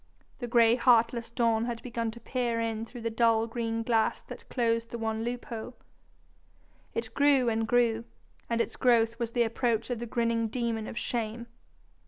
[0.39, 4.49] The gray heartless dawn had begun to peer in through the dull green glass that
[4.49, 5.75] closed the one loophole.
[6.95, 8.05] It grew and grew,
[8.49, 11.45] and its growth was the approach of the grinning demon of shame.